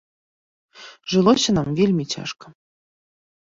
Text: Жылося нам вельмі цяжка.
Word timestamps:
Жылося 1.13 1.51
нам 1.59 1.69
вельмі 1.81 2.05
цяжка. 2.15 2.45